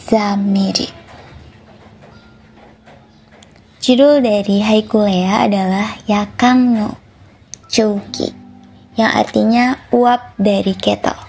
Zamiri. 0.06 0.86
Judul 3.82 4.22
dari 4.22 4.62
haiku 4.62 5.02
Lea 5.02 5.50
adalah 5.50 5.98
Yakang 6.06 6.78
no 6.78 6.94
Chouki 7.66 8.30
yang 8.94 9.10
artinya 9.18 9.82
uap 9.90 10.38
dari 10.38 10.78
kettle. 10.78 11.26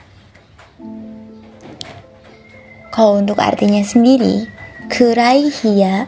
Kalau 2.93 3.17
untuk 3.17 3.41
artinya 3.41 3.81
sendiri, 3.81 4.45
kurai 4.93 5.49
hiya 5.49 6.05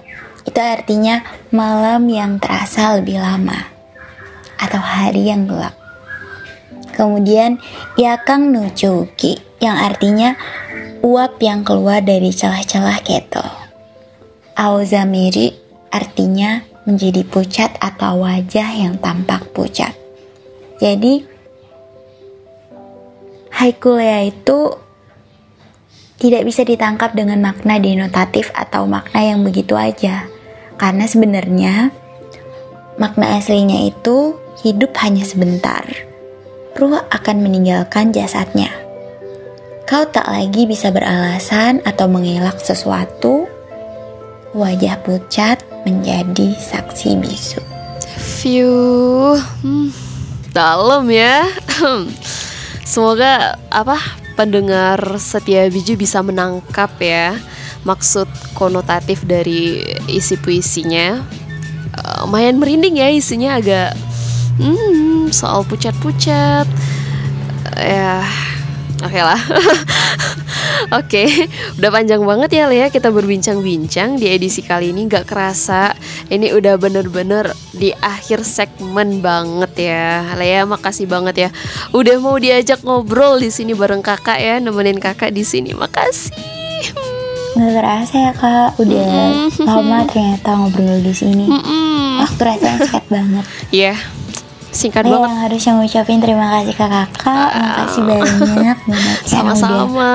itu 0.50 0.58
artinya 0.58 1.22
malam 1.54 2.10
yang 2.10 2.42
terasa 2.42 2.98
lebih 2.98 3.22
lama 3.22 3.70
atau 4.58 4.82
hari 4.82 5.30
yang 5.30 5.46
gelap. 5.46 5.78
Kemudian 6.98 7.62
yakang 7.96 8.50
no 8.50 8.68
chouki 8.74 9.38
yang 9.62 9.78
artinya 9.78 10.36
uap 11.06 11.40
yang 11.40 11.62
keluar 11.62 12.02
dari 12.02 12.34
celah-celah 12.34 13.00
kettle. 13.06 13.48
Aozamiri 14.58 15.56
artinya 15.94 16.66
menjadi 16.84 17.24
pucat 17.24 17.78
atau 17.80 18.26
wajah 18.26 18.70
yang 18.74 18.98
tampak 18.98 19.48
pucat. 19.56 19.94
Jadi 20.82 21.24
haiku 23.54 23.96
Lea 23.96 24.28
itu 24.28 24.74
tidak 26.20 26.44
bisa 26.44 26.68
ditangkap 26.68 27.16
dengan 27.16 27.40
makna 27.40 27.80
denotatif 27.80 28.52
atau 28.52 28.84
makna 28.84 29.24
yang 29.24 29.40
begitu 29.40 29.80
aja. 29.80 30.28
Karena 30.80 31.04
sebenarnya 31.04 31.92
makna 32.96 33.36
aslinya 33.36 33.84
itu 33.84 34.40
hidup 34.64 34.96
hanya 35.04 35.28
sebentar. 35.28 35.84
Ruh 36.80 37.04
akan 37.12 37.44
meninggalkan 37.44 38.16
jasadnya. 38.16 38.72
Kau 39.84 40.08
tak 40.08 40.32
lagi 40.32 40.64
bisa 40.64 40.88
beralasan 40.96 41.84
atau 41.84 42.08
mengelak 42.08 42.56
sesuatu. 42.64 43.52
Wajah 44.56 45.04
pucat 45.04 45.60
menjadi 45.84 46.56
saksi 46.56 47.20
bisu. 47.20 47.62
View 48.40 49.36
hmm, 49.36 49.92
dalam 50.56 51.12
ya. 51.12 51.44
Semoga 52.88 53.60
apa 53.68 54.00
pendengar 54.40 55.20
setia 55.20 55.68
biju 55.68 56.00
bisa 56.00 56.24
menangkap 56.24 56.96
ya 57.04 57.36
maksud 57.84 58.28
konotatif 58.56 59.24
dari 59.24 59.84
isi 60.10 60.36
puisinya. 60.40 61.22
Eh, 61.96 62.16
lumayan 62.26 62.60
merinding 62.60 63.00
ya 63.00 63.10
isinya 63.12 63.60
agak 63.60 63.96
hmm, 64.60 65.32
soal 65.32 65.64
pucat-pucat. 65.68 66.68
Eh, 67.80 67.92
ya, 67.94 68.24
oke 69.04 69.20
lah. 69.20 69.42
Oke, 70.90 71.28
udah 71.78 71.92
panjang 71.92 72.24
banget 72.24 72.50
ya 72.56 72.66
Lea 72.66 72.88
kita 72.90 73.14
berbincang-bincang 73.14 74.18
di 74.18 74.32
edisi 74.32 74.66
kali 74.66 74.90
ini 74.90 75.06
nggak 75.06 75.28
kerasa 75.28 75.94
ini 76.34 76.50
udah 76.50 76.82
bener-bener 76.82 77.54
di 77.78 77.94
akhir 77.94 78.42
segmen 78.42 79.22
banget 79.22 79.94
ya 79.94 80.34
Lea 80.34 80.66
makasih 80.66 81.06
banget 81.06 81.36
ya 81.36 81.50
udah 81.94 82.16
mau 82.18 82.42
diajak 82.42 82.82
ngobrol 82.82 83.38
di 83.38 83.54
sini 83.54 83.78
bareng 83.78 84.02
kakak 84.02 84.40
ya 84.42 84.58
nemenin 84.58 84.98
kakak 84.98 85.30
di 85.30 85.46
sini 85.46 85.78
makasih. 85.78 86.59
Nggak 87.52 87.72
kerasa 87.76 88.16
ya 88.20 88.32
kak, 88.32 88.70
udah 88.78 89.08
lama 89.60 90.00
ternyata 90.06 90.50
ngobrol 90.54 91.00
di 91.00 91.12
sini. 91.12 91.46
Mm-mm. 91.46 92.22
Waktu 92.22 92.42
rasanya 92.42 92.78
singkat 92.80 93.06
banget. 93.08 93.46
Iya, 93.70 93.94
singkat 94.70 95.02
Saya 95.02 95.12
banget. 95.12 95.26
yang 95.26 95.38
harus 95.40 95.62
ngucapin 95.66 96.20
terima 96.20 96.46
kasih 96.52 96.74
ke 96.74 96.86
kakak, 96.86 97.50
makasih 97.52 98.02
banyak 98.04 98.78
yang 98.78 98.78
udah 98.88 99.16
Sama-sama. 99.26 100.10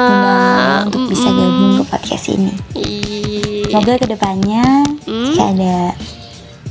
untuk 0.84 1.02
bisa 1.06 1.26
Mm-mm. 1.26 1.40
gabung 1.42 1.72
ke 1.74 1.84
podcast 1.86 2.24
ini. 2.28 2.52
Ih. 2.74 3.66
Semoga 3.66 3.92
ke 3.96 4.06
depannya 4.06 4.64
Hmm. 5.04 5.24
jika 5.26 5.44
ada 5.50 5.76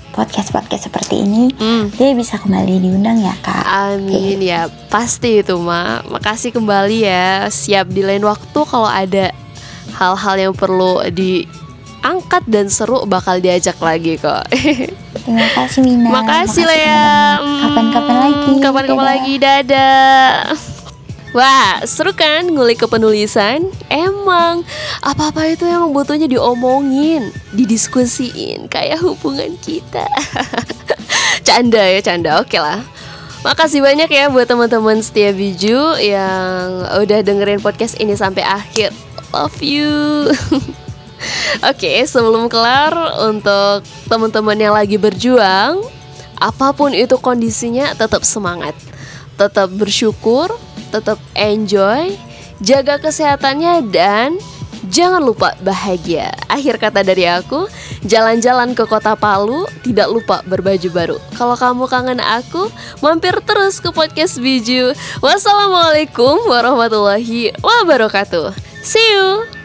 podcast-podcast 0.10 0.88
seperti 0.88 1.15
ini, 1.19 1.52
Hmm. 1.52 1.91
dia 1.91 2.13
bisa 2.13 2.38
kembali 2.38 2.80
diundang 2.80 3.19
ya 3.19 3.36
kak. 3.38 3.65
Amin 3.65 4.39
ya 4.39 4.65
pasti 4.88 5.41
itu 5.41 5.58
ma 5.58 5.99
Makasih 6.06 6.49
kembali 6.52 6.97
ya 7.02 7.28
Siap 7.45 7.89
di 7.89 8.02
lain 8.02 8.21
waktu 8.21 8.60
kalau 8.63 8.86
ada 8.86 9.34
hal-hal 9.97 10.36
yang 10.49 10.53
perlu 10.53 11.01
diangkat 11.10 12.43
dan 12.49 12.67
seru 12.67 13.06
bakal 13.06 13.38
diajak 13.39 13.77
lagi 13.79 14.17
kok 14.17 14.45
Terima 15.23 15.47
kasih 15.56 15.88
Mina. 15.88 16.12
Makasih 16.12 16.67
lah 16.67 16.75
ya 16.75 17.06
teman-teman. 17.39 17.62
Kapan-kapan 17.63 18.15
lagi. 18.19 18.51
Kapan-kapan 18.60 19.06
lagi 19.08 19.34
Dadah 19.39 20.51
Wah, 21.34 21.82
seru 21.89 22.13
kan 22.13 22.45
ngulik 22.45 22.86
kepenulisan? 22.86 23.65
Emang, 23.89 24.62
apa-apa 25.01 25.49
itu 25.49 25.65
yang 25.65 25.89
butuhnya 25.89 26.29
diomongin, 26.29 27.34
didiskusiin, 27.58 28.69
kayak 28.69 29.01
hubungan 29.01 29.58
kita. 29.58 30.06
canda 31.47 31.82
ya, 31.89 32.06
canda. 32.06 32.38
Oke 32.38 32.62
lah. 32.62 32.86
Makasih 33.41 33.82
banyak 33.82 34.13
ya 34.13 34.29
buat 34.29 34.45
teman-teman 34.45 35.01
setia 35.01 35.34
biju 35.34 35.97
yang 35.97 36.86
udah 37.01 37.25
dengerin 37.25 37.65
podcast 37.65 37.97
ini 37.97 38.13
sampai 38.13 38.45
akhir. 38.45 38.93
Love 39.34 39.65
you. 39.65 40.30
Oke, 41.69 42.06
sebelum 42.06 42.46
kelar 42.46 42.93
untuk 43.26 43.82
teman-teman 44.06 44.54
yang 44.54 44.78
lagi 44.78 45.02
berjuang, 45.02 45.82
apa 46.38 46.69
pun 46.78 46.93
itu 46.93 47.17
kondisinya 47.17 47.98
tetap 47.98 48.22
semangat. 48.22 48.78
Tetap 49.34 49.74
bersyukur, 49.74 50.54
tetap 50.93 51.17
enjoy, 51.34 52.13
jaga 52.62 53.02
kesehatannya 53.02 53.89
dan 53.89 54.38
jangan 54.93 55.26
lupa 55.26 55.58
bahagia. 55.65 56.30
Akhir 56.46 56.78
kata 56.78 57.02
dari 57.02 57.26
aku, 57.26 57.65
jalan-jalan 58.06 58.78
ke 58.78 58.86
kota 58.86 59.17
Palu, 59.17 59.65
tidak 59.82 60.13
lupa 60.13 60.46
berbaju 60.46 60.89
baru. 60.93 61.17
Kalau 61.34 61.58
kamu 61.58 61.89
kangen 61.89 62.22
aku, 62.22 62.69
mampir 63.02 63.34
terus 63.41 63.82
ke 63.82 63.89
podcast 63.89 64.38
Biju. 64.38 64.93
Wassalamualaikum 65.26 66.46
warahmatullahi 66.46 67.56
wabarakatuh. 67.65 68.72
See 68.84 69.00
you. 69.13 69.62